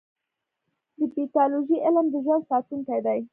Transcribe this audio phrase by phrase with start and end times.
[0.97, 3.19] د پیتالوژي علم د ژوند ساتونکی دی.